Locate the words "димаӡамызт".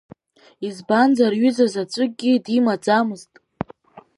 2.45-3.31